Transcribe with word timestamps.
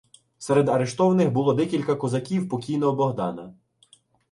Серед 0.37 0.69
арештованих 0.69 1.31
було 1.31 1.53
декілька 1.53 1.95
козаків 1.95 2.49
покійного 2.49 2.93
Богдана. 2.95 3.53